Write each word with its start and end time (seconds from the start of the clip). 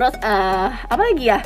terus 0.00 0.16
eh 0.18 0.68
apa 0.72 1.02
lagi 1.02 1.24
ya 1.26 1.44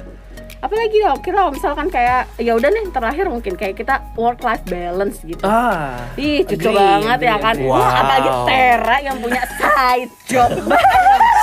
apa 0.60 0.72
lagi 0.72 0.96
ya 0.96 1.12
kira 1.18 1.50
misalkan 1.50 1.90
kayak 1.90 2.24
ya 2.38 2.54
udah 2.54 2.70
nih 2.70 2.88
terakhir 2.88 3.26
mungkin 3.26 3.52
kayak 3.52 3.76
kita 3.76 3.98
work 4.14 4.40
life 4.40 4.64
balance 4.64 5.20
gitu 5.20 5.42
Ah. 5.42 6.08
Ih, 6.14 6.40
cucu 6.40 6.64
agree, 6.64 6.72
banget 6.72 7.18
ya 7.20 7.36
kan. 7.36 7.52
agree. 7.52 7.68
Wah, 7.68 7.82
Wow. 7.82 8.00
apalagi 8.00 8.30
Tera 8.46 8.96
yang 9.02 9.16
punya 9.18 9.42
side 9.60 10.12
job 10.24 10.48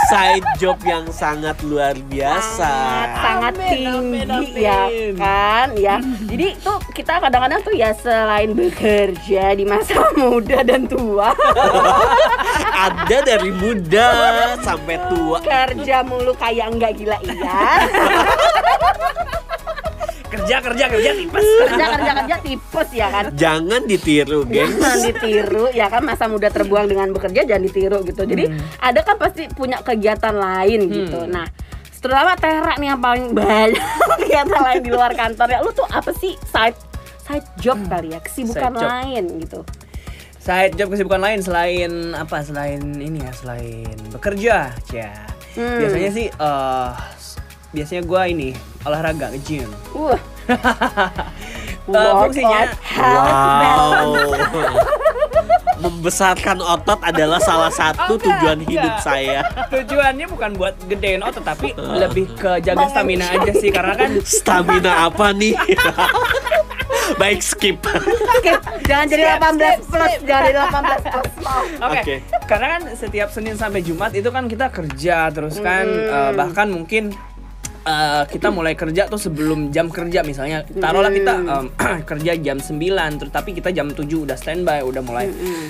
Side 0.04 0.48
job 0.58 0.76
yang 0.84 1.06
sangat 1.08 1.56
luar 1.62 1.94
biasa. 2.04 2.66
sangat 2.66 3.10
sangat 3.22 3.54
Amin, 3.54 3.70
tinggi 3.70 3.94
amin, 3.94 4.28
amin. 4.28 4.58
ya 4.58 4.82
kan 5.16 5.68
ya. 5.78 5.96
Jadi 6.26 6.48
tuh 6.58 6.78
kita 6.92 7.14
kadang-kadang 7.22 7.62
tuh 7.62 7.72
ya 7.74 7.94
selain 7.94 8.52
bekerja 8.52 9.54
di 9.54 9.64
masa 9.64 10.02
muda 10.20 10.66
dan 10.66 10.84
tua, 10.84 11.32
Ada 12.74 13.18
dari 13.24 13.54
muda 13.54 14.08
sampai 14.72 14.98
tua. 15.12 15.38
kerja 15.44 15.98
mulu 16.08 16.34
kayak 16.40 16.68
enggak 16.72 16.92
gila 16.96 17.18
iya. 17.28 17.60
Kerja 20.32 20.64
kerja 20.64 20.86
kerja 20.88 21.12
tipes. 21.12 21.44
Kerja 21.44 21.86
kerja 21.92 22.12
kerja 22.24 22.36
tipes 22.40 22.90
ya 22.96 23.08
kan. 23.12 23.26
Jangan 23.36 23.84
ditiru, 23.84 24.48
gengs. 24.48 24.80
Jangan 24.80 25.00
ditiru 25.04 25.66
ya 25.76 25.92
kan 25.92 26.08
masa 26.08 26.32
muda 26.32 26.48
terbuang 26.48 26.88
dengan 26.88 27.12
bekerja 27.12 27.44
jangan 27.44 27.64
ditiru 27.68 28.00
gitu. 28.08 28.24
Jadi 28.24 28.48
ada 28.80 29.00
kan 29.04 29.20
pasti 29.20 29.52
punya 29.52 29.84
kegiatan 29.84 30.32
lain 30.32 30.88
gitu. 30.88 31.28
Nah, 31.28 31.44
terutama 32.00 32.40
Tera 32.40 32.80
nih 32.80 32.96
yang 32.96 33.02
paling 33.04 33.36
banyak 33.36 33.76
kegiatan 34.24 34.62
lain 34.64 34.80
di 34.80 34.90
luar 34.96 35.12
kantor 35.12 35.48
ya. 35.52 35.60
Lu 35.60 35.76
tuh 35.76 35.88
apa 35.92 36.16
sih 36.16 36.40
side 36.48 36.80
side 37.28 37.48
job 37.60 37.84
kali 37.92 38.16
ya, 38.16 38.24
kesibukan 38.24 38.72
lain 38.72 39.36
gitu. 39.44 39.68
Side 40.42 40.74
job 40.74 40.90
kesibukan 40.90 41.22
lain 41.22 41.40
selain 41.46 42.18
apa? 42.18 42.42
Selain 42.42 42.82
ini 42.98 43.22
ya, 43.22 43.30
selain 43.30 43.94
bekerja, 44.10 44.74
ya. 44.90 45.14
Hmm. 45.54 45.78
Biasanya 45.78 46.10
sih 46.10 46.28
eh 46.34 46.90
biasanya 47.72 48.02
gua 48.04 48.26
ini 48.26 48.58
olahraga 48.82 49.30
nge-gym. 49.30 49.70
Uh. 49.94 50.18
Eh, 51.90 52.14
fungsinya 52.14 52.70
Wow. 52.94 54.14
Membesarkan 55.82 56.62
otot 56.62 57.02
adalah 57.02 57.42
salah 57.42 57.74
satu 57.74 58.14
Oh, 58.14 58.18
enggak, 58.22 58.38
tujuan 58.38 58.60
hidup 58.70 58.94
enggak. 59.02 59.02
saya. 59.02 59.40
Tujuannya 59.74 60.26
bukan 60.30 60.50
buat 60.62 60.78
gedein 60.86 61.26
otot 61.26 61.42
tapi 61.42 61.74
lebih 61.74 62.30
ke 62.38 62.62
jaga 62.62 62.86
stamina 62.86 63.26
aja 63.34 63.52
sih 63.58 63.74
karena 63.74 63.98
kan 63.98 64.14
Stamina 64.22 65.10
apa 65.10 65.34
nih? 65.34 65.58
Baik 67.16 67.40
skip. 67.40 67.80
Skip. 68.38 68.60
Jangan 68.84 69.06
jadi 69.08 69.24
Skip, 69.26 69.42
18 69.42 69.58
skip, 69.58 69.80
plus, 69.88 70.12
skip. 70.12 70.22
jangan 70.24 70.44
jadi 70.44 70.60
18 70.60 70.72
plus. 71.04 71.32
Maaf. 71.42 71.66
Oke, 71.82 72.00
Oke. 72.00 72.16
karena 72.46 72.68
kan 72.70 72.82
setiap 72.94 73.30
Senin 73.30 73.56
sampai 73.56 73.82
Jumat 73.82 74.12
itu 74.12 74.28
kan 74.28 74.46
kita 74.46 74.68
kerja 74.68 75.18
terus 75.30 75.58
kan 75.58 75.86
eh, 75.88 76.32
bahkan 76.32 76.68
mungkin 76.68 77.12
eh, 77.82 78.24
kita 78.26 78.48
mulai 78.50 78.74
kerja 78.74 79.06
tuh 79.06 79.18
sebelum 79.18 79.70
jam 79.70 79.88
kerja 79.88 80.22
misalnya 80.22 80.64
taruhlah 80.68 81.10
kita 81.10 81.34
em, 81.38 81.66
kerja 82.10 82.32
jam 82.38 82.58
9 82.58 82.78
terus 83.18 83.32
tapi 83.32 83.52
kita 83.52 83.70
jam 83.70 83.90
7 83.90 83.98
udah 84.06 84.36
standby 84.36 84.82
udah 84.82 85.02
mulai 85.02 85.28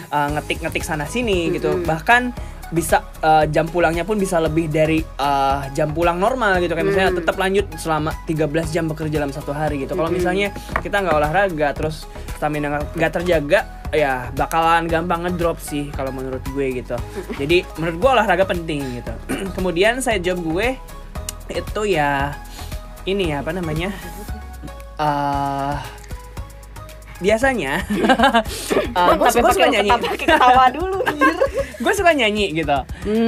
eh, 0.07 0.29
ngetik-ngetik 0.33 0.81
sana 0.81 1.05
sini 1.05 1.51
gitu 1.51 1.79
bahkan 1.81 2.35
bisa 2.71 3.03
eh, 3.19 3.45
jam 3.51 3.67
pulangnya 3.67 4.07
pun 4.07 4.15
bisa 4.15 4.39
lebih 4.39 4.71
dari 4.71 5.03
eh, 5.03 5.59
jam 5.71 5.91
pulang 5.91 6.15
normal 6.17 6.57
gitu 6.57 6.71
kayak 6.71 6.87
misalnya 6.87 7.11
tetap 7.19 7.35
lanjut 7.35 7.67
selama 7.75 8.15
13 8.25 8.47
jam 8.71 8.87
bekerja 8.87 9.19
dalam 9.19 9.29
satu 9.29 9.51
hari 9.51 9.83
gitu. 9.83 9.93
Kalau 9.93 10.07
misalnya 10.07 10.55
kita 10.79 11.03
nggak 11.03 11.15
olahraga 11.15 11.67
terus 11.75 12.07
stamina 12.39 12.79
nggak- 12.95 13.11
terjaga 13.11 13.59
ya 13.91 14.31
bakalan 14.31 14.87
gampang 14.87 15.27
ngedrop 15.27 15.59
sih 15.59 15.91
kalau 15.91 16.15
menurut 16.15 16.39
gue 16.47 16.79
gitu. 16.79 16.95
Jadi 17.35 17.67
menurut 17.75 17.97
gue 17.99 18.09
olahraga 18.09 18.47
penting 18.47 19.03
gitu. 19.03 19.13
Kemudian 19.59 19.99
saya 19.99 20.17
job 20.23 20.39
gue 20.39 20.79
itu 21.51 21.81
ya 21.83 22.31
ini 23.03 23.35
ya 23.35 23.43
apa 23.43 23.51
namanya 23.51 23.91
eh 24.95 25.75
biasanya 27.21 27.85
uh, 28.91 29.13
gue 29.15 29.29
Sampai 29.29 29.53
suka 29.53 29.53
pakai 29.55 29.69
nyanyi 29.71 29.89
ketawa- 29.89 30.03
pakai 30.03 30.17
ketawa 30.19 30.65
dulu. 30.69 30.97
anjir. 31.07 31.35
gue 31.77 31.93
suka 31.93 32.11
nyanyi 32.11 32.45
gitu 32.55 32.77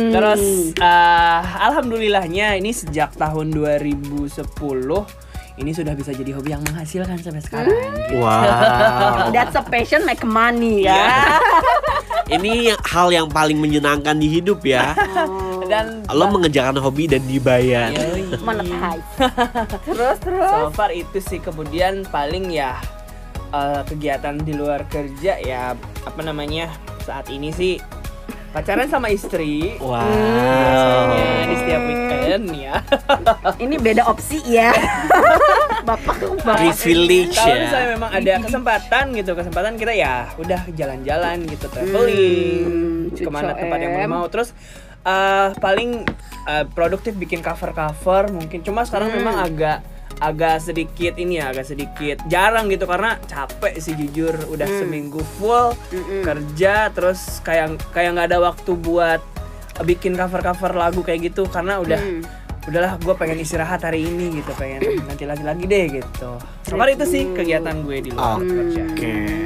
terus 0.09 0.43
eh, 0.75 1.39
alhamdulillahnya 1.59 2.53
ini 2.55 2.69
sejak 2.69 3.13
tahun 3.13 3.49
2010 3.49 4.41
ini 5.53 5.69
sudah 5.69 5.93
bisa 5.93 6.09
jadi 6.09 6.33
hobi 6.33 6.49
yang 6.49 6.65
menghasilkan 6.65 7.13
sampai 7.15 7.37
sekarang 7.39 7.77
gitu. 7.77 8.17
Wow. 8.17 9.29
That's 9.37 9.53
a 9.53 9.61
passion 9.61 10.01
make 10.01 10.25
money 10.25 10.81
ya. 10.83 11.37
Ini 12.25 12.73
yang- 12.73 12.81
hal 12.83 13.07
yang 13.11 13.27
paling 13.29 13.61
menyenangkan 13.61 14.17
di 14.17 14.31
hidup 14.31 14.65
ya. 14.65 14.97
dan 15.69 16.01
Lo 16.09 16.25
mengerjakan 16.27 16.81
hobi 16.81 17.05
dan 17.05 17.21
dibayar. 17.23 17.93
Monetize. 18.41 19.05
terus 19.85 20.17
terus. 20.17 20.49
so 20.49 20.73
far 20.73 20.89
itu 20.89 21.21
sih 21.21 21.37
kemudian 21.37 22.01
paling 22.07 22.49
ya 22.49 22.81
eh, 23.53 23.81
kegiatan 23.85 24.35
di 24.35 24.51
luar 24.51 24.83
kerja 24.85 25.37
ya 25.37 25.71
apa 26.01 26.19
namanya 26.19 26.73
saat 26.99 27.29
ini 27.29 27.49
sih 27.49 27.77
pacaran 28.49 28.85
sama 28.85 29.07
istri 29.07 29.77
Wow. 29.77 29.97
biasanya 29.97 31.25
di 31.43 31.55
setiap 31.55 31.81
weekend 31.83 32.45
ya 32.51 32.75
Ini 33.63 33.75
beda 33.77 34.03
opsi 34.05 34.39
ya. 34.47 34.69
Bapak 35.83 36.15
bapak. 36.15 36.55
Privilege 36.63 37.33
kalau 37.33 37.49
ya. 37.51 37.61
misalnya 37.61 37.89
memang 37.91 38.09
ada 38.13 38.33
kesempatan 38.39 39.03
gitu 39.13 39.31
kesempatan 39.33 39.73
kita 39.75 39.91
ya 39.91 40.31
udah 40.37 40.61
jalan-jalan 40.69 41.43
gitu 41.45 41.65
traveling 41.67 42.63
Hmm, 42.63 43.11
ke 43.11 43.27
mana 43.27 43.51
cucu 43.51 43.59
tempat 43.59 43.77
yang 43.79 43.93
em. 43.97 44.07
mau 44.07 44.23
terus 44.27 44.55
eh, 45.01 45.49
paling 45.59 46.07
eh, 46.45 46.65
produktif 46.69 47.13
bikin 47.13 47.41
cover 47.41 47.71
cover 47.71 48.31
mungkin 48.31 48.61
cuma 48.61 48.83
sekarang 48.83 49.11
Hmm. 49.11 49.17
memang 49.19 49.35
agak 49.41 49.77
agak 50.23 50.63
sedikit 50.63 51.13
ini 51.16 51.35
ya 51.35 51.51
agak 51.51 51.67
sedikit 51.67 52.23
jarang 52.25 52.67
gitu 52.67 52.88
karena 52.88 53.19
capek 53.22 53.75
sih 53.75 53.91
jujur 53.94 54.31
udah 54.47 54.63
Hmm. 54.63 54.79
seminggu 54.79 55.19
full 55.35 55.75
kerja 56.23 56.88
terus 56.89 57.19
kayak 57.41 57.75
kayak 57.91 58.16
nggak 58.16 58.28
ada 58.29 58.39
waktu 58.41 58.72
buat 58.73 59.19
bikin 59.81 60.13
cover 60.13 60.39
cover 60.39 60.72
lagu 60.72 61.01
kayak 61.01 61.28
gitu 61.28 61.44
karena 61.45 61.78
udah 61.78 62.00
Hmm. 62.00 62.23
Udahlah 62.63 62.96
gue 62.96 63.13
pengen 63.19 63.38
istirahat 63.44 63.84
hari 63.84 64.07
ini 64.07 64.40
gitu 64.40 64.56
pengen 64.56 65.03
nanti 65.03 65.28
lagi 65.28 65.44
lagi 65.44 65.63
deh 65.68 66.00
gitu 66.00 66.29
kemarin 66.63 66.96
itu 66.96 67.06
sih 67.12 67.24
kegiatan 67.35 67.75
gue 67.84 67.97
di 68.00 68.09
luar 68.16 68.40
Oke. 68.40 68.47
kerja 68.47 68.84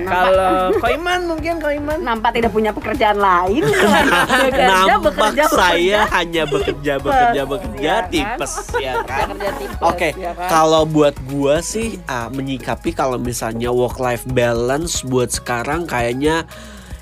kalau 0.07 0.71
Koiman 0.79 1.19
mungkin 1.27 1.59
Koiman 1.59 1.99
Nampak 2.05 2.31
tidak 2.37 2.55
punya 2.55 2.71
pekerjaan 2.71 3.19
lain 3.19 3.65
bekerja, 3.67 4.63
Nampak 4.87 5.13
bekerja, 5.17 5.43
saya 5.51 5.99
hanya 6.15 6.43
bekerja, 6.47 6.93
bekerja, 7.01 7.41
bekerja, 7.43 7.75
Iya 7.77 7.97
kan? 7.99 8.11
tipes 8.11 8.53
ya 8.79 8.93
kan. 9.03 9.27
Bekerja 9.35 9.51
tipes, 9.59 9.83
Oke, 9.83 10.09
ya 10.15 10.31
kan? 10.33 10.47
kalau 10.47 10.83
buat 10.87 11.15
gua 11.27 11.59
sih 11.59 11.99
ah, 12.07 12.31
menyikapi 12.31 12.95
kalau 12.95 13.19
misalnya 13.19 13.69
work 13.69 13.99
life 13.99 14.23
balance 14.31 15.03
buat 15.03 15.29
sekarang 15.33 15.85
kayaknya 15.89 16.47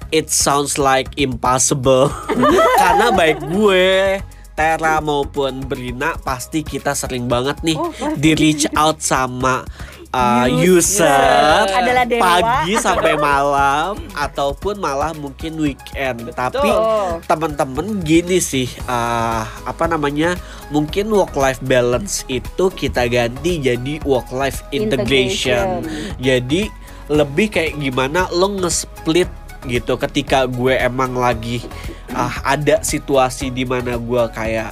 it 0.09 0.33
sounds 0.33 0.81
like 0.81 1.13
impossible. 1.19 2.09
Karena 2.81 3.13
baik 3.13 3.39
gue 3.51 4.19
Tera 4.55 5.03
maupun 5.03 5.67
Brina 5.67 6.15
pasti 6.23 6.63
kita 6.63 6.95
sering 6.95 7.27
banget 7.27 7.59
nih 7.61 7.75
Oh, 7.75 7.91
di 8.15 8.31
reach 8.39 8.65
out 8.71 9.03
sama 9.03 9.67
uh, 10.15 10.47
User. 10.47 11.67
user 11.67 12.07
pagi 12.15 12.73
sampai 12.79 13.19
malam 13.19 13.99
ataupun 14.15 14.79
malah 14.79 15.11
mungkin 15.11 15.59
weekend. 15.59 16.31
Tapi 16.31 16.71
teman-teman 17.27 17.99
gini 17.99 18.39
sih 18.39 18.71
uh, 18.87 19.43
apa 19.43 19.91
namanya 19.91 20.39
mungkin 20.71 21.11
work 21.11 21.35
life 21.35 21.59
balance 21.59 22.23
itu 22.31 22.71
kita 22.71 23.11
ganti 23.11 23.59
jadi 23.59 23.99
work 24.07 24.31
life 24.31 24.63
integration. 24.71 25.83
Jadi 26.17 26.71
lebih 27.05 27.53
kayak 27.53 27.77
gimana 27.77 28.25
lo 28.33 28.49
nge-split 28.49 29.29
gitu 29.67 29.97
ketika 29.97 30.45
gue 30.45 30.73
emang 30.77 31.13
lagi 31.13 31.65
ah, 32.13 32.31
ada 32.45 32.81
situasi 32.81 33.49
di 33.49 33.65
mana 33.65 33.97
gue 33.99 34.23
kayak 34.31 34.71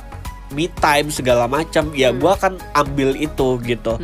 me 0.53 0.69
time 0.69 1.09
segala 1.09 1.49
macam 1.49 1.89
ya 1.97 2.13
gue 2.13 2.29
akan 2.29 2.61
ambil 2.77 3.17
itu 3.17 3.57
gitu. 3.65 3.97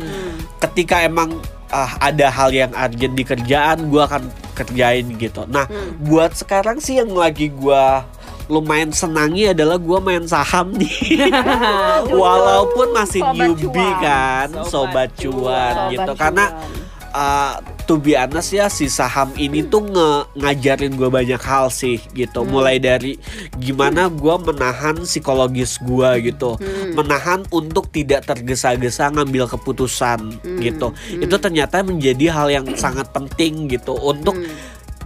Ketika 0.58 1.06
emang 1.06 1.38
ah, 1.70 1.94
ada 2.02 2.26
hal 2.26 2.50
yang 2.50 2.74
urgent 2.74 3.14
di 3.14 3.22
kerjaan 3.22 3.86
gue 3.86 4.02
akan 4.02 4.26
kerjain 4.58 5.06
gitu. 5.16 5.46
Nah 5.46 5.70
Hmm. 5.70 5.96
buat 6.02 6.34
sekarang 6.34 6.82
sih 6.82 6.98
yang 6.98 7.14
lagi 7.14 7.48
gue 7.54 7.84
lumayan 8.50 8.90
senangi 8.90 9.54
adalah 9.54 9.78
gue 9.78 9.98
main 10.02 10.26
saham 10.26 10.74
nih. 10.74 11.30
Walaupun 12.10 12.90
masih 12.90 13.22
Sobat 13.22 13.38
newbie 13.38 13.70
cuan. 13.78 14.02
kan 14.02 14.48
Sobat 14.66 14.66
sobat, 14.66 15.08
cuan, 15.22 15.74
gitu. 15.94 16.12
Karena 16.18 16.44
uh, 17.14 17.58
to 17.86 17.98
be 17.98 18.14
honest 18.14 18.54
ya 18.54 18.70
si 18.70 18.86
saham 18.86 19.30
ini 19.34 19.66
tuh 19.66 19.82
nge 19.86 20.10
ngajarin 20.38 20.94
gue 20.94 21.10
banyak 21.10 21.42
hal 21.42 21.68
sih 21.70 21.98
gitu. 22.14 22.42
Mulai 22.46 22.78
dari 22.78 23.18
gimana 23.58 24.06
gue 24.10 24.34
menahan 24.40 25.02
psikologis 25.02 25.78
gue 25.82 26.32
gitu. 26.32 26.56
Menahan 26.94 27.46
untuk 27.50 27.90
tidak 27.90 28.26
tergesa-gesa 28.26 29.10
ngambil 29.10 29.50
keputusan 29.50 30.40
gitu. 30.62 30.94
Itu 31.10 31.36
ternyata 31.38 31.82
menjadi 31.82 32.30
hal 32.32 32.48
yang 32.50 32.66
sangat 32.74 33.10
penting 33.10 33.66
gitu. 33.70 33.94
Untuk 33.94 34.34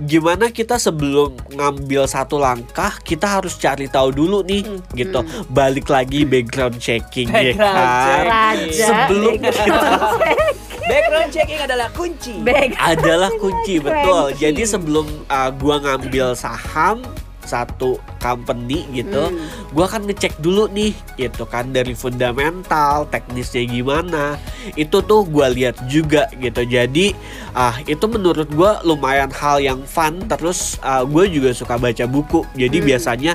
gimana 0.02 0.50
kita 0.50 0.74
sebelum 0.74 1.38
ngambil 1.54 2.10
satu 2.10 2.34
langkah 2.34 2.98
kita 3.06 3.38
harus 3.38 3.54
cari 3.54 3.86
tahu 3.86 4.10
dulu 4.10 4.42
nih 4.42 4.66
gitu. 4.98 5.22
Balik 5.54 5.86
lagi 5.86 6.26
background 6.26 6.82
checking 6.82 7.30
ya 7.30 7.54
Background 7.54 8.26
kan? 8.26 8.56
check. 8.74 8.88
Sebelum 8.90 9.32
background 9.38 10.02
check. 10.18 10.63
Background 10.84 11.30
checking 11.30 11.56
adalah 11.58 11.88
kunci. 11.90 12.34
Back- 12.40 12.76
adalah 12.76 13.30
kunci 13.36 13.80
betul 13.80 14.30
Kunci. 14.30 14.40
jadi 14.40 14.62
sebelum 14.64 15.06
uh, 15.26 15.50
gua 15.54 15.80
ngambil 15.80 16.36
saham 16.36 17.00
satu 17.44 17.94
company 18.18 18.88
gitu 18.90 19.28
Hmm. 19.28 19.36
gua 19.70 19.84
akan 19.84 20.08
ngecek 20.08 20.40
dulu 20.40 20.66
nih 20.68 20.90
gitu 21.14 21.44
kan 21.44 21.70
dari 21.70 21.92
fundamental 21.92 23.04
teknisnya 23.06 23.64
gimana. 23.64 24.40
Itu 24.74 25.00
tuh 25.00 25.22
gua 25.24 25.48
lihat 25.48 25.76
juga 25.86 26.26
gitu. 26.34 26.64
Jadi 26.64 27.12
ah 27.52 27.76
itu 27.84 28.04
menurut 28.04 28.48
gua 28.50 28.80
lumayan 28.80 29.28
hal 29.30 29.60
yang 29.60 29.84
fun. 29.84 30.24
Terus 30.24 30.80
ah, 30.80 31.04
gue 31.04 31.28
juga 31.28 31.52
suka 31.52 31.76
baca 31.76 32.04
buku. 32.04 32.42
Jadi 32.54 32.80
Hmm. 32.80 32.86
biasanya 32.88 33.32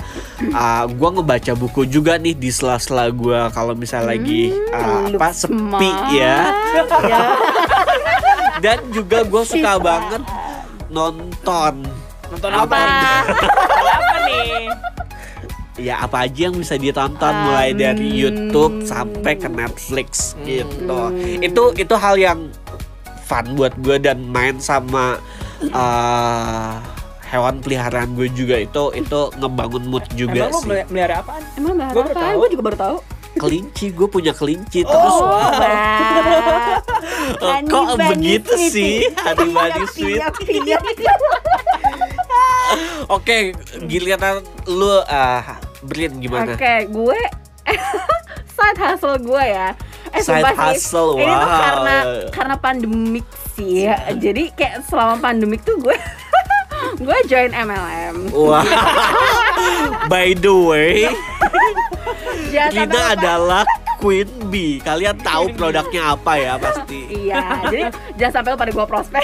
ah, 0.52 0.84
gua 0.86 1.14
ngebaca 1.14 1.54
buku 1.54 1.86
juga 1.86 2.18
nih 2.18 2.34
di 2.34 2.50
sela-sela 2.50 3.08
gua. 3.10 3.48
Kalau 3.50 3.74
misalnya 3.74 4.12
lagi 4.12 4.52
ah, 4.70 5.06
Hmm, 5.06 5.16
apa 5.16 5.30
sepi 5.32 5.90
ya. 6.12 6.38
ya. 7.06 7.22
dan 8.64 8.80
juga 8.92 9.24
gue 9.24 9.44
suka 9.46 9.80
banget 9.80 10.20
nonton 10.90 11.86
Nonton 12.30 12.50
Apa? 12.52 12.78
apa? 12.78 12.80
Nih? 14.22 14.70
ya 15.80 15.96
apa 15.98 16.28
aja 16.28 16.40
yang 16.46 16.56
bisa 16.56 16.76
ditonton 16.76 17.32
Um, 17.32 17.40
mulai 17.46 17.72
dari 17.72 18.12
YouTube 18.12 18.84
sampai 18.84 19.34
ke 19.34 19.48
Netflix 19.48 20.36
Hmm. 20.36 20.44
gitu 20.44 21.02
itu 21.40 21.64
itu 21.80 21.94
hal 21.96 22.16
yang 22.16 22.52
fun 23.24 23.56
buat 23.56 23.72
gue 23.78 23.96
dan 23.98 24.20
main 24.22 24.60
sama 24.60 25.16
uh, 25.72 26.84
hewan 27.26 27.58
peliharaan 27.60 28.12
gue 28.12 28.28
juga 28.30 28.60
itu 28.60 28.84
itu 28.94 29.20
ngebangun 29.34 29.84
mood 29.86 30.04
juga 30.14 30.44
Emang 30.44 30.52
sih 30.54 30.68
meli- 30.68 30.88
melihara 30.90 31.16
apaan? 31.18 31.44
Emang 31.56 31.74
apa? 31.80 32.12
tahu. 32.12 32.36
Gue 32.38 32.50
juga 32.52 32.64
baru 32.66 32.78
tahu. 32.78 32.98
kelinci 33.32 33.86
gue 33.94 34.08
punya 34.10 34.34
kelinci 34.34 34.84
terus 34.84 35.16
Oh, 35.16 35.24
Wah. 35.30 35.54
eh, 35.56 36.76
Honey 37.40 37.70
kok 37.70 37.86
begitu 37.96 38.52
sih 38.68 39.06
bunny 39.08 39.54
Iya, 39.80 39.86
sweet 39.88 40.20
oke 43.16 43.38
giliran 43.88 44.44
lu 44.70 45.02
uh, 45.04 45.44
Brin 45.86 46.20
gimana 46.20 46.60
Oke, 46.60 46.92
gue 46.92 47.20
side 48.56 48.80
hustle 48.80 49.18
gue 49.24 49.44
ya. 49.44 49.72
Eh, 50.10 50.20
Side 50.26 50.42
sumpah 50.42 50.52
sih, 50.52 50.60
hustle, 50.60 51.12
Ini 51.22 51.32
tuh 51.32 51.48
wow. 51.48 51.62
karena 51.62 51.96
karena 52.34 52.56
pandemik 52.58 53.28
sih 53.56 53.88
ya. 53.88 53.96
Jadi 54.18 54.52
kayak 54.58 54.84
selama 54.90 55.22
pandemik 55.22 55.62
tuh 55.64 55.78
gue 55.80 55.96
gue 57.06 57.18
join 57.32 57.54
MLM. 57.54 58.34
Wah. 58.36 58.66
By 60.12 60.36
the 60.36 60.52
way, 60.52 61.08
Rina 62.50 62.90
lupa. 62.90 63.14
adalah 63.16 63.64
Queen 64.02 64.28
Bee. 64.52 64.82
Kalian 64.84 65.16
tahu 65.22 65.54
produknya 65.56 66.18
apa 66.18 66.34
ya 66.40 66.54
pasti. 66.60 67.30
Iya, 67.30 67.70
jadi 67.70 67.84
jangan 68.18 68.34
sampai 68.42 68.52
lupa 68.56 68.66
gue 68.68 68.88
prospek. 68.88 69.24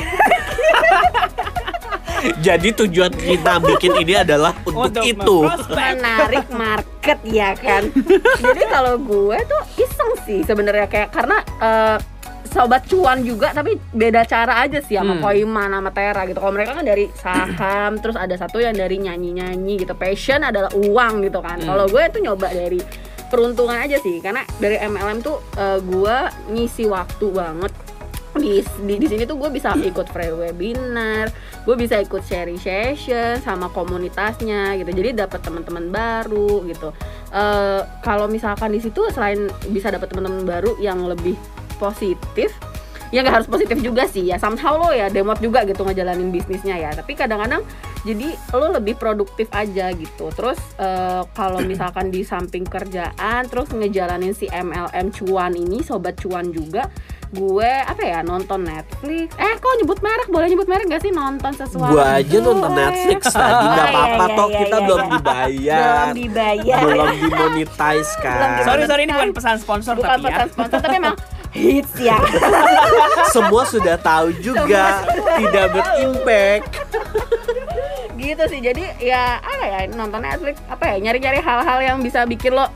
Jadi 2.38 2.70
tujuan 2.76 3.12
Rina 3.12 3.58
bikin 3.60 3.92
ini 3.98 4.14
adalah 4.16 4.54
untuk, 4.64 4.82
Untuk 4.92 5.04
itu. 5.04 5.38
menarik 5.70 6.48
market 6.50 7.20
ya 7.24 7.54
kan. 7.54 7.90
Jadi 8.44 8.62
kalau 8.66 8.96
gue 8.98 9.38
tuh 9.42 9.62
iseng 9.78 10.14
sih 10.22 10.40
sebenarnya 10.42 10.86
kayak 10.86 11.10
karena 11.10 11.38
eh, 11.60 11.98
sobat 12.48 12.88
cuan 12.88 13.20
juga 13.20 13.52
tapi 13.52 13.76
beda 13.92 14.24
cara 14.24 14.64
aja 14.64 14.80
sih 14.80 14.96
sama 14.96 15.14
Hmm. 15.14 15.22
Koiman 15.22 15.70
sama 15.70 15.92
Tera 15.92 16.22
gitu. 16.24 16.40
Kalau 16.40 16.54
mereka 16.54 16.72
kan 16.74 16.86
dari 16.86 17.06
saham, 17.14 17.92
terus 18.02 18.16
ada 18.16 18.34
satu 18.34 18.58
yang 18.58 18.74
dari 18.74 18.96
nyanyi-nyanyi 18.98 19.82
gitu. 19.82 19.94
Passion 19.94 20.40
adalah 20.40 20.72
uang 20.72 21.22
gitu 21.22 21.40
kan. 21.40 21.60
Hmm. 21.60 21.68
Kalau 21.68 21.86
gue 21.86 22.04
tuh 22.10 22.22
nyoba 22.22 22.48
dari 22.50 22.80
peruntungan 23.26 23.76
aja 23.76 23.98
sih 23.98 24.22
karena 24.22 24.46
dari 24.56 24.78
MLM 24.78 25.20
tuh 25.20 25.42
eh, 25.56 25.80
gue 25.82 26.18
ngisi 26.48 26.86
waktu 26.86 27.26
banget 27.28 27.74
di 28.46 28.62
di, 28.86 28.94
di 29.02 29.08
sini 29.10 29.26
tuh 29.26 29.42
gue 29.42 29.50
bisa 29.50 29.74
ikut 29.74 30.06
free 30.14 30.30
webinar, 30.30 31.34
gue 31.66 31.76
bisa 31.76 31.98
ikut 31.98 32.22
sharing 32.22 32.62
session 32.62 33.42
sama 33.42 33.74
komunitasnya 33.74 34.78
gitu. 34.78 34.94
Jadi 34.94 35.18
dapat 35.18 35.42
teman-teman 35.42 35.90
baru 35.90 36.62
gitu. 36.70 36.94
Eh 37.34 37.82
kalau 38.06 38.30
misalkan 38.30 38.70
di 38.70 38.80
situ 38.86 39.10
selain 39.10 39.50
bisa 39.74 39.90
dapat 39.90 40.14
teman-teman 40.14 40.46
baru 40.46 40.78
yang 40.78 41.02
lebih 41.10 41.34
positif, 41.82 42.54
ya 43.16 43.24
nggak 43.24 43.36
harus 43.40 43.48
positif 43.48 43.80
juga 43.80 44.04
sih 44.12 44.28
ya. 44.28 44.36
Somehow 44.36 44.76
lo 44.76 44.92
ya 44.92 45.08
demot 45.08 45.40
juga 45.40 45.64
gitu 45.64 45.88
ngejalanin 45.88 46.36
bisnisnya 46.36 46.76
ya. 46.76 46.92
Tapi 46.92 47.16
kadang-kadang 47.16 47.64
jadi 48.04 48.36
lo 48.52 48.76
lebih 48.76 49.00
produktif 49.00 49.48
aja 49.56 49.96
gitu. 49.96 50.28
Terus 50.36 50.60
eh, 50.76 51.24
kalau 51.32 51.64
misalkan 51.72 52.12
di 52.12 52.28
samping 52.28 52.68
kerjaan, 52.68 53.48
terus 53.48 53.72
ngejalanin 53.72 54.36
si 54.36 54.52
MLM 54.52 55.16
cuan 55.16 55.56
ini, 55.56 55.80
sobat 55.80 56.20
cuan 56.20 56.52
juga 56.52 56.92
gue 57.36 57.72
apa 57.84 58.00
ya 58.00 58.20
nonton 58.24 58.64
Netflix 58.64 59.36
eh 59.36 59.54
kok 59.60 59.74
nyebut 59.82 60.00
merek 60.00 60.28
boleh 60.32 60.48
nyebut 60.48 60.68
merek 60.72 60.86
gak 60.88 61.04
sih 61.04 61.12
nonton 61.12 61.52
sesuatu 61.52 61.92
Gua 61.92 62.22
aja 62.22 62.38
nonton 62.40 62.72
Netflix 62.72 63.22
tadi 63.36 63.66
nggak 63.66 63.90
iya, 63.92 64.00
apa-apa 64.00 64.24
iya, 64.24 64.38
toh 64.38 64.48
iya, 64.48 64.58
kita 64.62 64.78
iya, 64.78 64.86
belum 64.86 65.00
iya. 65.00 65.12
dibayar. 65.12 65.82
belum 65.84 66.16
dibayar 66.16 66.82
Belum 66.86 67.08
dimonetize 67.20 68.12
kan. 68.24 68.64
Sorry 68.64 68.84
sorry 68.88 69.02
ini 69.10 69.14
bukan 69.14 69.32
pesan 69.36 69.58
sponsor 69.60 69.94
bukan 70.00 70.10
tapi 70.16 70.28
ya. 70.30 70.36
pesan 70.38 70.50
sponsor 70.54 70.80
tapi 70.80 70.96
emang 71.02 71.16
hits 71.56 71.96
ya 71.98 72.20
Semua 73.36 73.64
sudah 73.64 73.96
tahu 73.96 74.36
juga 74.38 75.04
tidak 75.40 75.72
berimpact. 75.72 76.68
gitu 78.16 78.44
sih 78.48 78.60
jadi 78.60 78.84
ya 78.98 79.38
apa 79.40 79.64
ya 79.64 79.80
nonton 79.92 80.24
Netflix 80.24 80.60
apa 80.68 80.96
ya 80.96 80.96
nyari-nyari 81.00 81.40
hal-hal 81.40 81.80
yang 81.84 81.98
bisa 82.00 82.24
bikin 82.24 82.56
lo 82.56 82.68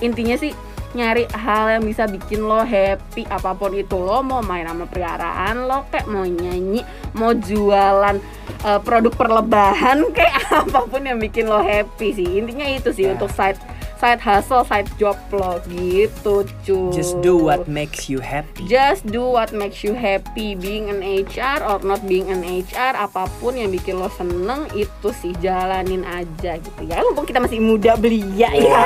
intinya 0.00 0.34
sih 0.34 0.56
nyari 0.96 1.28
hal 1.36 1.78
yang 1.78 1.84
bisa 1.84 2.08
bikin 2.08 2.40
lo 2.40 2.64
happy 2.64 3.28
apa 3.28 3.52
pun 3.52 3.76
itu 3.76 3.92
lo 3.92 4.24
mau 4.24 4.40
main 4.40 4.64
sama 4.64 4.88
peliharaan 4.88 5.68
lo 5.68 5.84
kayak 5.92 6.08
mau 6.08 6.24
nyanyi 6.24 6.80
mau 7.12 7.36
jualan 7.36 8.16
eh, 8.64 8.80
produk 8.80 9.12
perlebahan 9.12 10.08
kayak 10.16 10.40
apa 10.48 10.80
pun 10.88 11.04
yang 11.04 11.20
bikin 11.20 11.44
lo 11.44 11.60
happy 11.60 12.16
sih 12.16 12.40
intinya 12.40 12.64
itu 12.64 12.88
sih 12.90 13.04
Ya. 13.06 13.12
untuk 13.14 13.28
side 13.30 13.60
side 13.96 14.20
hustle 14.20 14.64
side 14.64 14.88
job 14.96 15.16
lo 15.32 15.58
gitu 15.68 16.44
cuy 16.64 16.92
Just 16.92 17.18
do 17.20 17.36
what 17.36 17.64
makes 17.66 18.08
you 18.08 18.20
happy. 18.20 18.64
Just 18.68 19.04
do 19.08 19.24
what 19.24 19.50
makes 19.52 19.80
you 19.80 19.96
happy 19.96 20.54
Being 20.54 20.88
an 20.88 21.00
HR 21.00 21.64
or 21.64 21.80
not 21.82 22.04
being 22.04 22.28
an 22.28 22.44
HR 22.44 22.94
Apa 22.96 23.28
pun 23.40 23.56
yang 23.56 23.72
bikin 23.72 23.96
lo 23.96 24.08
seneng 24.12 24.68
Itu 24.72 25.12
sih 25.12 25.32
jalanin 25.40 26.04
aja 26.04 26.60
gitu 26.60 26.80
ya 26.84 27.00
Mumpung 27.02 27.24
kita 27.24 27.40
masih 27.40 27.60
muda 27.60 27.96
belia 27.96 28.50
ya 28.52 28.80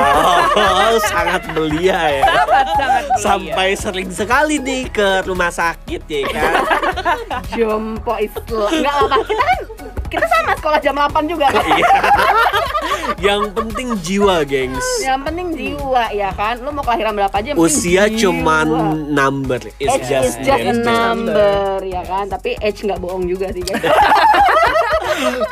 Wow, 0.51 0.95
sangat 1.13 1.43
belia 1.53 1.99
ya. 2.21 2.25
Sangat 2.27 2.67
sangat 2.77 3.03
belia. 3.07 3.23
Sampai 3.23 3.69
sering 3.75 4.11
sekali 4.11 4.57
nih 4.59 4.91
ke 4.91 5.27
rumah 5.27 5.51
sakit 5.51 6.03
ya 6.07 6.23
kan. 6.31 6.53
Jompo 7.57 8.15
Islam 8.19 8.71
Nggak 8.71 8.95
apa 8.95 9.17
Kita 9.27 9.43
kan 9.43 9.61
Kita 10.11 10.27
sama 10.27 10.53
sekolah 10.59 10.79
jam 10.83 10.95
8 10.99 11.31
juga 11.31 11.47
kan 11.49 11.63
Iya. 11.65 11.95
Yang 13.27 13.43
penting 13.53 13.89
jiwa, 14.01 14.43
gengs. 14.45 14.87
Yang 15.01 15.21
penting 15.25 15.49
jiwa 15.55 16.05
ya 16.11 16.31
kan 16.33 16.59
Lo 16.61 16.71
mau 16.71 16.83
kelahiran 16.83 17.15
berapa 17.15 17.33
aja 17.33 17.55
Usia 17.55 18.11
cuman 18.11 18.67
number 19.09 19.61
is 19.79 19.89
Age 19.89 20.05
just, 20.05 20.27
is 20.39 20.47
just 20.47 20.63
a 20.63 20.75
number 20.77 21.81
ya 21.83 22.03
kan 22.03 22.27
Tapi 22.27 22.59
age 22.59 22.83
nggak 22.83 22.99
bohong 22.99 23.25
juga 23.25 23.51
sih 23.51 23.63
guys 23.63 23.83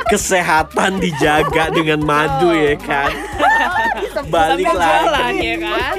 Kesehatan 0.09 0.97
dijaga 0.97 1.69
dengan 1.69 2.01
madu 2.01 2.49
ya 2.49 2.73
kan. 2.73 3.11
Balik 4.33 4.65
Sambil 4.65 4.81
jalan 4.81 5.05
lagi. 5.13 5.45
ya 5.45 5.57
kan. 5.61 5.95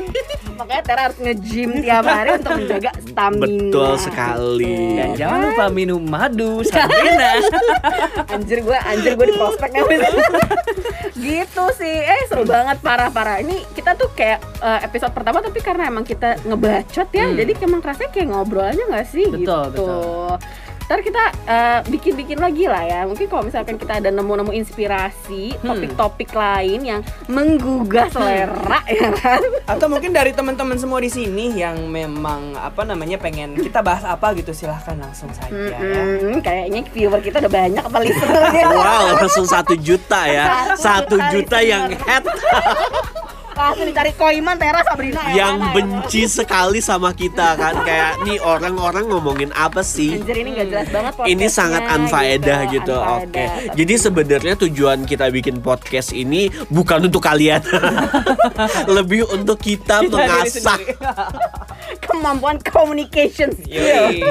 Makanya 0.60 0.82
Tera 0.84 1.00
harus 1.08 1.18
nge-gym 1.18 1.70
tiap 1.80 2.04
hari 2.04 2.30
untuk 2.36 2.52
menjaga 2.54 2.90
stamina 3.00 3.48
Betul 3.48 3.92
sekali. 3.96 4.76
Dan 4.92 5.08
jangan 5.16 5.38
lupa 5.42 5.64
minum 5.68 6.02
madu 6.04 6.60
Sabrina. 6.62 7.40
anjir 8.34 8.60
gue 8.60 8.76
anjir 8.76 9.12
gue 9.16 9.26
di 9.26 9.34
prospek 9.34 9.70
nih 9.72 10.00
gitu 11.12 11.64
sih 11.74 11.96
eh 12.00 12.22
seru 12.26 12.44
banget 12.44 12.78
parah 12.80 13.10
parah 13.10 13.36
ini 13.36 13.64
kita 13.72 13.92
tuh 13.92 14.08
kayak 14.10 14.38
eh, 14.60 14.80
episode 14.82 15.10
pertama 15.10 15.40
tapi 15.40 15.58
karena 15.58 15.86
emang 15.86 16.04
kita 16.04 16.38
ngebacot 16.42 17.08
ya 17.10 17.22
Hmm. 17.22 17.36
jadi 17.36 17.52
emang 17.60 17.80
rasanya 17.80 18.10
kayak 18.10 18.28
ngobrol 18.28 18.64
aja 18.64 18.80
nggak 18.80 19.06
sih 19.06 19.26
Betul, 19.28 19.44
gitu 19.70 19.84
betul. 19.84 20.32
Ntar 20.90 21.00
kita 21.00 21.22
eh, 21.46 21.78
bikin-bikin 21.86 22.34
lagi 22.36 22.66
lah 22.66 22.82
ya 22.82 23.00
mungkin 23.06 23.30
kalau 23.30 23.46
misalkan 23.46 23.78
kita 23.78 24.02
ada 24.02 24.10
nemu-nemu 24.10 24.50
inspirasi 24.52 25.54
Hmm. 25.56 25.70
topik-topik 25.70 26.32
lain 26.32 26.80
yang 26.82 27.00
menggugah 27.26 28.10
selera 28.10 28.82
ya 28.90 29.12
kan 29.14 29.38
Atau 29.66 29.86
mungkin 29.86 30.10
dari 30.10 30.32
teman-teman 30.32 30.74
semua 30.74 30.98
di 30.98 31.06
sini 31.06 31.54
yang 31.54 31.86
memang 31.86 32.56
apa 32.56 32.82
namanya 32.82 33.16
pengen 33.16 33.54
kita 33.54 33.78
bahas 33.80 34.02
apa 34.02 34.34
gitu 34.34 34.50
silahkan 34.50 34.96
langsung 34.96 35.30
saja 35.30 35.52
ya. 35.52 35.78
Mm-mm, 35.78 36.40
kayaknya 36.40 36.82
viewer 36.88 37.20
kita 37.20 37.38
udah 37.38 37.52
banyak 37.52 37.82
apa 37.82 37.98
listenernya 38.00 38.66
Wow, 38.66 39.04
langsung 39.16 39.46
satu 39.46 39.76
juta 39.76 40.26
ya. 40.26 40.74
Satu 40.74 41.14
Satu 41.14 41.14
juta 41.14 41.30
juta 41.30 41.58
yang 41.60 41.86
listener. 41.86 42.08
head. 42.08 42.24
Pasti 43.60 43.82
dicari 43.84 44.12
koiman 44.16 44.56
Tera 44.56 44.80
Sabrina 44.80 45.20
yang 45.28 45.36
yang, 45.36 45.54
mana, 45.60 45.68
ya? 45.68 45.74
benci 45.76 46.22
sekali 46.24 46.80
sama 46.80 47.12
kita 47.12 47.60
kan? 47.60 47.84
Kayak 47.84 48.24
nih 48.24 48.38
orang-orang 48.40 49.04
ngomongin 49.12 49.50
apa 49.52 49.84
sih? 49.84 50.16
Anjir 50.16 50.36
ini 50.40 50.56
gak 50.56 50.68
jelas 50.72 50.88
banget 50.88 51.12
ini 51.28 51.46
sangat 51.52 51.82
unfaedah 51.84 52.60
gitu, 52.72 52.96
unfaedah. 52.96 53.20
oke. 53.28 53.44
Jadi 53.76 53.94
sebenarnya 54.00 54.54
tujuan 54.64 55.04
kita 55.04 55.28
bikin 55.28 55.60
podcast 55.60 56.16
ini 56.16 56.48
bukan 56.72 57.04
untuk 57.04 57.20
kalian. 57.20 57.60
Lebih 58.96 59.28
untuk 59.28 59.60
kita, 59.60 60.08
mengasah. 60.08 60.80
kemampuan 62.04 62.60
communication 62.60 63.52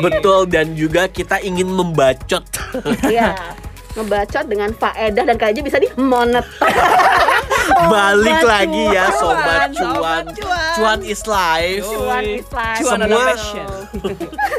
betul 0.02 0.46
dan 0.46 0.74
juga 0.74 1.10
kita 1.10 1.42
ingin 1.42 1.70
membacot. 1.70 2.46
Iya. 3.06 3.36
Ngebacot 3.98 4.46
dengan 4.46 4.70
faedah 4.78 5.24
dan 5.26 5.36
kayaknya 5.36 5.66
bisa 5.66 5.82
di 5.82 5.90
monet 5.98 6.46
balik 7.88 8.40
Sobat 8.44 8.50
lagi 8.52 8.84
ya 8.92 9.06
cuan, 9.08 9.20
sobat 9.20 9.70
sobat 9.72 9.96
cuan 9.96 10.24
cuan. 10.36 10.74
cuan 10.76 11.00
is 11.08 11.22
life 11.24 11.86
cuan 11.88 12.24
is 12.28 12.48
life. 12.52 12.84
Cuan 12.84 13.00
Semua-. 13.00 13.40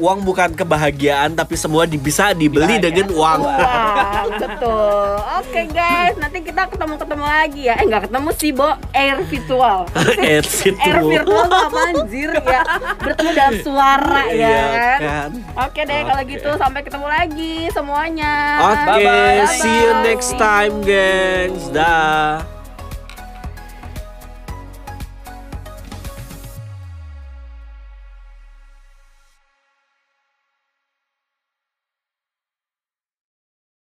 uang 0.00 0.18
bukan 0.22 0.50
kebahagiaan 0.50 1.32
tapi 1.32 1.54
semua 1.54 1.84
bisa 1.86 2.32
dibeli 2.32 2.66
Bahagia. 2.74 2.82
dengan 2.82 3.06
uang 3.12 3.40
Wah, 3.42 4.24
betul. 4.32 5.12
Oke 5.38 5.62
guys, 5.68 6.16
nanti 6.16 6.40
kita 6.40 6.66
ketemu-ketemu 6.66 7.24
lagi 7.26 7.60
ya. 7.62 7.74
Eh 7.76 7.84
nggak 7.84 8.02
ketemu 8.06 8.28
sih, 8.34 8.50
Bo. 8.50 8.68
Air 8.90 9.20
virtual. 9.22 9.78
Air 10.18 10.40
Air 10.40 10.44
virtual. 10.44 11.04
virtual 11.06 11.44
tuh 11.46 11.60
apa 11.62 11.80
anjir 11.86 12.30
ya? 12.34 12.62
Bertemu 12.98 13.30
dalam 13.32 13.54
suara 13.60 14.22
ya 14.26 14.32
Iya 14.32 14.58
kan? 14.58 14.98
kan 15.00 15.30
Oke 15.60 15.80
deh 15.82 16.00
kalau 16.02 16.22
Oke. 16.22 16.30
gitu 16.30 16.50
sampai 16.56 16.80
ketemu 16.80 17.06
lagi 17.06 17.54
semuanya. 17.70 18.34
Oke, 18.66 19.04
Bye-bye. 19.04 19.52
see 19.54 19.76
you 19.78 19.92
next 20.02 20.32
time, 20.36 20.80
gengs. 20.80 21.68
Dah. 21.70 22.59